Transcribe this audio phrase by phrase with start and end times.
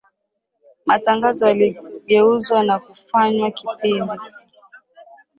[0.85, 4.27] Matangazo yaligeuzwa na kufanywa kipindi